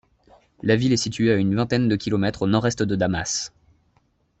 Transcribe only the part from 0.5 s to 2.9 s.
La ville est située à une vingtaine de kilomètres au nord-est